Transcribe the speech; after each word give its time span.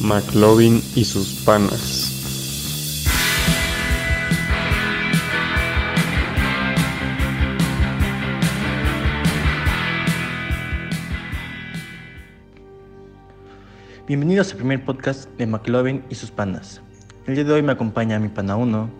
McLovin 0.00 0.82
y 0.94 1.04
sus 1.04 1.42
panas. 1.44 2.12
Bienvenidos 14.06 14.52
al 14.52 14.58
primer 14.58 14.84
podcast 14.84 15.28
de 15.38 15.46
McLovin 15.46 16.04
y 16.10 16.14
sus 16.14 16.30
panas. 16.30 16.80
El 17.26 17.34
día 17.34 17.44
de 17.44 17.52
hoy 17.54 17.62
me 17.62 17.72
acompaña 17.72 18.18
mi 18.18 18.28
pana 18.28 18.56
1. 18.56 18.90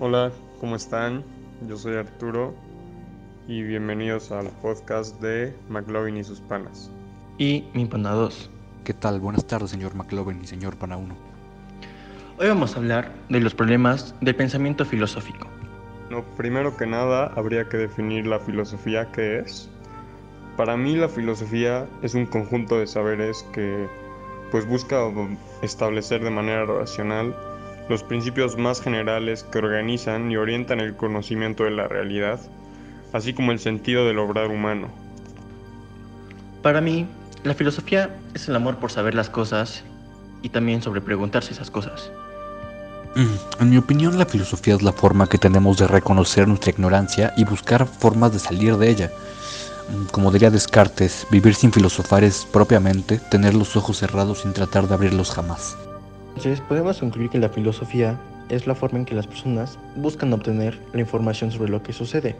Hola, 0.00 0.32
¿cómo 0.60 0.76
están? 0.76 1.22
Yo 1.68 1.76
soy 1.76 1.96
Arturo 1.96 2.54
y 3.46 3.62
bienvenidos 3.62 4.32
al 4.32 4.48
podcast 4.62 5.20
de 5.20 5.54
McLovin 5.68 6.16
y 6.16 6.24
sus 6.24 6.40
panas. 6.40 6.90
Y 7.38 7.64
mi 7.74 7.84
pana 7.84 8.12
2. 8.12 8.50
¿Qué 8.84 8.92
tal? 8.92 9.18
Buenas 9.18 9.46
tardes, 9.46 9.70
señor 9.70 9.94
McLovin 9.94 10.42
y 10.42 10.46
señor 10.46 10.76
Pana 10.76 10.98
1. 10.98 11.16
Hoy 12.38 12.48
vamos 12.48 12.74
a 12.74 12.80
hablar 12.80 13.12
de 13.30 13.40
los 13.40 13.54
problemas 13.54 14.14
del 14.20 14.36
pensamiento 14.36 14.84
filosófico. 14.84 15.48
No, 16.10 16.22
primero 16.36 16.76
que 16.76 16.86
nada 16.86 17.32
habría 17.34 17.66
que 17.66 17.78
definir 17.78 18.26
la 18.26 18.38
filosofía 18.38 19.10
que 19.10 19.38
es. 19.38 19.70
Para 20.58 20.76
mí 20.76 20.96
la 20.96 21.08
filosofía 21.08 21.86
es 22.02 22.14
un 22.14 22.26
conjunto 22.26 22.78
de 22.78 22.86
saberes 22.86 23.42
que 23.54 23.88
pues 24.50 24.68
busca 24.68 24.98
establecer 25.62 26.22
de 26.22 26.30
manera 26.30 26.66
racional 26.66 27.34
los 27.88 28.02
principios 28.02 28.58
más 28.58 28.82
generales 28.82 29.44
que 29.44 29.60
organizan 29.60 30.30
y 30.30 30.36
orientan 30.36 30.80
el 30.80 30.94
conocimiento 30.94 31.64
de 31.64 31.70
la 31.70 31.88
realidad, 31.88 32.38
así 33.14 33.32
como 33.32 33.50
el 33.50 33.60
sentido 33.60 34.06
del 34.06 34.18
obrar 34.18 34.48
humano. 34.50 34.88
Para 36.60 36.82
mí, 36.82 37.06
la 37.44 37.54
filosofía 37.54 38.10
es 38.34 38.48
el 38.48 38.56
amor 38.56 38.78
por 38.78 38.90
saber 38.90 39.14
las 39.14 39.28
cosas 39.28 39.82
y 40.42 40.48
también 40.48 40.82
sobre 40.82 41.00
preguntarse 41.00 41.52
esas 41.52 41.70
cosas. 41.70 42.10
Mm, 43.14 43.62
En 43.62 43.70
mi 43.70 43.76
opinión, 43.76 44.18
la 44.18 44.26
filosofía 44.26 44.74
es 44.74 44.82
la 44.82 44.92
forma 44.92 45.28
que 45.28 45.38
tenemos 45.38 45.78
de 45.78 45.86
reconocer 45.86 46.48
nuestra 46.48 46.70
ignorancia 46.70 47.32
y 47.36 47.44
buscar 47.44 47.86
formas 47.86 48.32
de 48.32 48.38
salir 48.38 48.76
de 48.76 48.90
ella. 48.90 49.10
Mm, 49.90 50.06
Como 50.06 50.32
diría 50.32 50.50
Descartes, 50.50 51.26
vivir 51.30 51.54
sin 51.54 51.70
filosofar 51.70 52.24
es 52.24 52.46
propiamente 52.50 53.18
tener 53.18 53.54
los 53.54 53.76
ojos 53.76 53.98
cerrados 53.98 54.40
sin 54.40 54.52
tratar 54.54 54.88
de 54.88 54.94
abrirlos 54.94 55.30
jamás. 55.30 55.76
Entonces 56.36 56.60
podemos 56.62 56.98
concluir 56.98 57.30
que 57.30 57.38
la 57.38 57.50
filosofía 57.50 58.18
es 58.48 58.66
la 58.66 58.74
forma 58.74 58.98
en 58.98 59.04
que 59.04 59.14
las 59.14 59.26
personas 59.26 59.78
buscan 59.96 60.32
obtener 60.32 60.80
la 60.92 61.00
información 61.00 61.52
sobre 61.52 61.70
lo 61.70 61.82
que 61.82 61.92
sucede. 61.92 62.36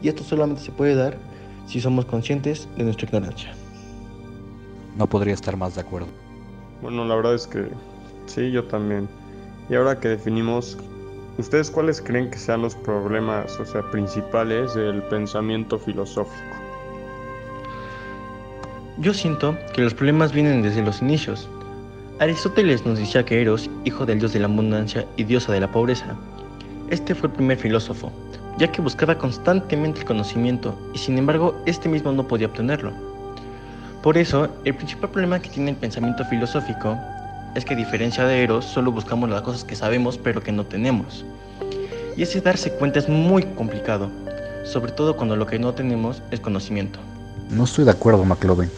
Y 0.00 0.08
esto 0.08 0.22
solamente 0.24 0.62
se 0.62 0.70
puede 0.70 0.94
dar 0.94 1.18
si 1.66 1.80
somos 1.80 2.04
conscientes 2.04 2.68
de 2.76 2.84
nuestra 2.84 3.06
ignorancia. 3.06 3.52
No 4.96 5.06
podría 5.06 5.34
estar 5.34 5.56
más 5.56 5.74
de 5.74 5.82
acuerdo. 5.82 6.08
Bueno, 6.82 7.04
la 7.04 7.16
verdad 7.16 7.34
es 7.34 7.46
que 7.46 7.68
sí, 8.26 8.50
yo 8.50 8.64
también. 8.64 9.08
Y 9.68 9.74
ahora 9.74 9.98
que 9.98 10.08
definimos, 10.08 10.78
¿ustedes 11.38 11.70
cuáles 11.70 12.00
creen 12.00 12.30
que 12.30 12.38
sean 12.38 12.62
los 12.62 12.74
problemas, 12.74 13.58
o 13.58 13.66
sea, 13.66 13.82
principales 13.90 14.74
del 14.74 15.02
pensamiento 15.04 15.78
filosófico? 15.78 16.56
Yo 18.98 19.12
siento 19.12 19.56
que 19.74 19.82
los 19.82 19.92
problemas 19.92 20.32
vienen 20.32 20.62
desde 20.62 20.82
los 20.82 21.02
inicios. 21.02 21.48
Aristóteles 22.18 22.86
nos 22.86 22.98
decía 22.98 23.24
que 23.24 23.42
Eros, 23.42 23.68
hijo 23.84 24.06
del 24.06 24.20
dios 24.20 24.32
de 24.32 24.40
la 24.40 24.46
abundancia 24.46 25.04
y 25.16 25.24
diosa 25.24 25.52
de 25.52 25.60
la 25.60 25.70
pobreza, 25.70 26.16
este 26.88 27.14
fue 27.14 27.28
el 27.28 27.34
primer 27.34 27.58
filósofo, 27.58 28.10
ya 28.58 28.72
que 28.72 28.80
buscaba 28.80 29.18
constantemente 29.18 30.00
el 30.00 30.06
conocimiento 30.06 30.74
y 30.94 30.98
sin 30.98 31.18
embargo 31.18 31.54
este 31.66 31.90
mismo 31.90 32.12
no 32.12 32.26
podía 32.26 32.46
obtenerlo. 32.46 32.92
Por 34.06 34.16
eso, 34.16 34.46
el 34.64 34.72
principal 34.72 35.10
problema 35.10 35.40
que 35.40 35.50
tiene 35.50 35.72
el 35.72 35.76
pensamiento 35.76 36.24
filosófico 36.26 36.96
es 37.56 37.64
que 37.64 37.74
a 37.74 37.76
diferencia 37.76 38.24
de 38.24 38.40
Eros, 38.40 38.64
solo 38.64 38.92
buscamos 38.92 39.28
las 39.28 39.42
cosas 39.42 39.64
que 39.64 39.74
sabemos 39.74 40.16
pero 40.16 40.40
que 40.40 40.52
no 40.52 40.64
tenemos. 40.64 41.24
Y 42.16 42.22
ese 42.22 42.40
darse 42.40 42.70
cuenta 42.70 43.00
es 43.00 43.08
muy 43.08 43.42
complicado, 43.42 44.08
sobre 44.62 44.92
todo 44.92 45.16
cuando 45.16 45.34
lo 45.34 45.44
que 45.44 45.58
no 45.58 45.74
tenemos 45.74 46.22
es 46.30 46.38
conocimiento. 46.38 47.00
No 47.50 47.64
estoy 47.64 47.84
de 47.84 47.90
acuerdo, 47.90 48.24
McLovin. 48.24 48.70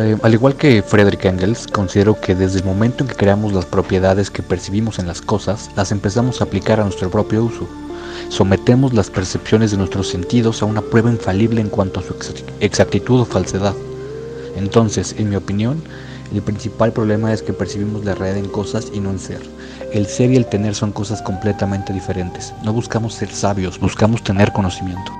Eh, 0.00 0.16
al 0.20 0.34
igual 0.34 0.56
que 0.56 0.82
Friedrich 0.82 1.26
Engels, 1.26 1.68
considero 1.68 2.20
que 2.20 2.34
desde 2.34 2.58
el 2.58 2.64
momento 2.64 3.04
en 3.04 3.08
que 3.10 3.14
creamos 3.14 3.52
las 3.52 3.66
propiedades 3.66 4.32
que 4.32 4.42
percibimos 4.42 4.98
en 4.98 5.06
las 5.06 5.20
cosas, 5.22 5.70
las 5.76 5.92
empezamos 5.92 6.40
a 6.40 6.44
aplicar 6.46 6.80
a 6.80 6.82
nuestro 6.82 7.08
propio 7.08 7.44
uso. 7.44 7.68
Sometemos 8.30 8.94
las 8.94 9.10
percepciones 9.10 9.70
de 9.70 9.76
nuestros 9.76 10.08
sentidos 10.08 10.60
a 10.60 10.66
una 10.66 10.82
prueba 10.82 11.08
infalible 11.08 11.60
en 11.60 11.68
cuanto 11.68 12.00
a 12.00 12.02
su 12.02 12.14
exa- 12.14 12.42
exactitud 12.58 13.20
o 13.20 13.24
falsedad. 13.24 13.74
Entonces, 14.60 15.14
en 15.18 15.30
mi 15.30 15.36
opinión, 15.36 15.82
el 16.34 16.42
principal 16.42 16.92
problema 16.92 17.32
es 17.32 17.42
que 17.42 17.54
percibimos 17.54 18.04
la 18.04 18.14
realidad 18.14 18.44
en 18.44 18.50
cosas 18.50 18.92
y 18.92 19.00
no 19.00 19.10
en 19.10 19.18
ser. 19.18 19.40
El 19.92 20.04
ser 20.04 20.30
y 20.30 20.36
el 20.36 20.46
tener 20.46 20.74
son 20.74 20.92
cosas 20.92 21.22
completamente 21.22 21.94
diferentes. 21.94 22.52
No 22.62 22.74
buscamos 22.74 23.14
ser 23.14 23.30
sabios, 23.30 23.80
buscamos 23.80 24.22
tener 24.22 24.52
conocimiento. 24.52 25.12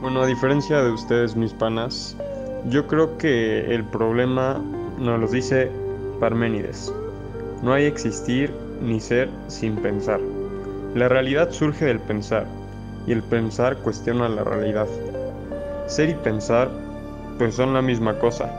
Bueno, 0.00 0.22
a 0.22 0.26
diferencia 0.26 0.82
de 0.82 0.90
ustedes, 0.90 1.36
mis 1.36 1.52
panas, 1.52 2.16
yo 2.70 2.86
creo 2.86 3.18
que 3.18 3.74
el 3.74 3.84
problema 3.84 4.60
nos 4.98 5.20
lo 5.20 5.28
dice 5.28 5.70
Parménides. 6.18 6.90
No 7.62 7.74
hay 7.74 7.84
existir 7.84 8.50
ni 8.80 8.98
ser 8.98 9.28
sin 9.48 9.76
pensar. 9.76 10.20
La 10.94 11.08
realidad 11.08 11.50
surge 11.52 11.84
del 11.84 12.00
pensar 12.00 12.46
y 13.06 13.12
el 13.12 13.22
pensar 13.22 13.76
cuestiona 13.76 14.28
la 14.28 14.42
realidad. 14.42 14.86
Ser 15.86 16.08
y 16.08 16.14
pensar 16.14 16.70
pues 17.38 17.54
son 17.54 17.74
la 17.74 17.82
misma 17.82 18.18
cosa. 18.18 18.50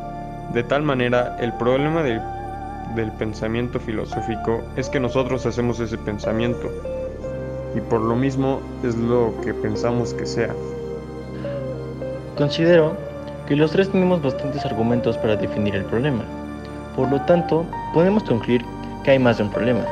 De 0.53 0.63
tal 0.63 0.83
manera, 0.83 1.37
el 1.39 1.53
problema 1.53 2.03
del, 2.03 2.21
pensamiento 3.17 3.79
filosófico 3.79 4.61
es 4.75 4.89
que 4.89 4.99
nosotros 4.99 5.45
hacemos 5.45 5.79
ese 5.79 5.97
pensamiento 5.97 6.69
y 7.75 7.81
por 7.81 8.01
lo 8.01 8.15
mismo 8.15 8.61
es 8.83 8.95
lo 8.95 9.33
que 9.43 9.53
pensamos 9.53 10.13
que 10.13 10.25
sea. 10.25 10.53
Considero 12.37 12.95
que 13.47 13.55
los 13.55 13.71
tres 13.71 13.89
tenemos 13.89 14.21
bastantes 14.21 14.63
argumentos 14.65 15.17
para 15.17 15.35
definir 15.35 15.75
el 15.75 15.85
problema. 15.85 16.23
Por 16.95 17.09
lo 17.09 17.19
tanto, 17.21 17.65
podemos 17.93 18.23
concluir 18.23 18.63
que 19.03 19.11
hay 19.11 19.19
más 19.19 19.37
de 19.37 19.43
un 19.43 19.49
problema. 19.49 19.85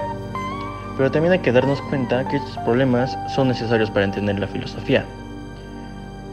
Pero 0.98 1.10
también 1.10 1.34
hay 1.34 1.40
que 1.40 1.52
darnos 1.52 1.82
cuenta 1.84 2.28
que 2.28 2.38
estos 2.38 2.58
problemas 2.60 3.18
son 3.34 3.48
necesarios 3.48 3.90
para 3.90 4.06
entender 4.06 4.40
la 4.40 4.48
filosofía. 4.48 5.06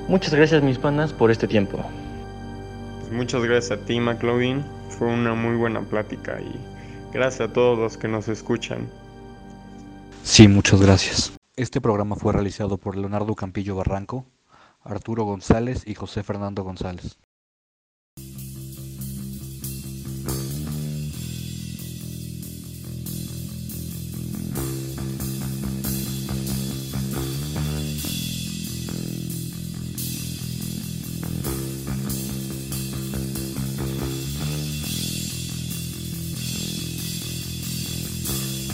Muchas 0.08 0.34
gracias 0.34 0.62
mis 0.62 0.78
panas 0.78 1.12
por 1.12 1.30
este 1.30 1.48
tiempo. 1.48 1.78
Muchas 3.10 3.42
gracias 3.42 3.78
a 3.78 3.84
ti, 3.84 4.00
McLovin. 4.00 4.64
Fue 4.90 5.08
una 5.08 5.34
muy 5.34 5.56
buena 5.56 5.80
plática 5.80 6.40
y 6.40 6.54
gracias 7.12 7.48
a 7.48 7.52
todos 7.52 7.78
los 7.78 7.96
que 7.96 8.08
nos 8.08 8.28
escuchan. 8.28 8.88
Sí, 10.22 10.48
muchas 10.48 10.80
gracias. 10.80 11.32
Este 11.56 11.80
programa 11.80 12.16
fue 12.16 12.32
realizado 12.32 12.78
por 12.78 12.96
Leonardo 12.96 13.34
Campillo 13.34 13.76
Barranco, 13.76 14.26
Arturo 14.82 15.24
González 15.24 15.82
y 15.86 15.94
José 15.94 16.22
Fernando 16.22 16.62
González. 16.62 17.18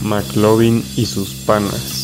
McLovin 0.04 0.84
y 0.96 1.06
sus 1.06 1.30
panas. 1.30 2.03